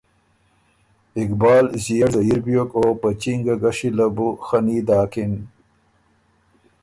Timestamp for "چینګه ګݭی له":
3.21-4.07